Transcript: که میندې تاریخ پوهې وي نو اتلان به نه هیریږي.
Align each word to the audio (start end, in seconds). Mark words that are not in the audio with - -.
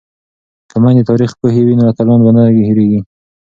که 0.69 0.75
میندې 0.83 1.03
تاریخ 1.09 1.31
پوهې 1.39 1.61
وي 1.63 1.75
نو 1.79 1.83
اتلان 1.91 2.19
به 2.25 2.31
نه 2.35 2.43
هیریږي. 2.67 3.01